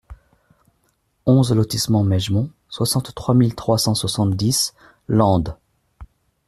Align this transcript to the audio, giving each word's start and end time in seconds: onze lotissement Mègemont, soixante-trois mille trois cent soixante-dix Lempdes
onze 1.27 1.53
lotissement 1.53 2.03
Mègemont, 2.03 2.49
soixante-trois 2.69 3.35
mille 3.35 3.53
trois 3.53 3.77
cent 3.77 3.93
soixante-dix 3.93 4.73
Lempdes 5.07 5.55